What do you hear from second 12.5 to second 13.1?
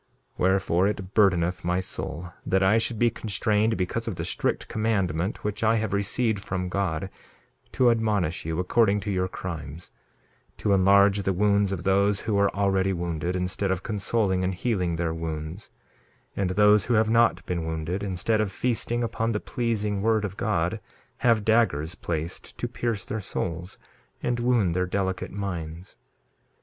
already